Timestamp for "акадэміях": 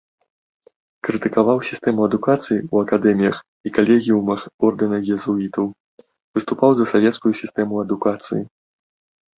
2.87-3.37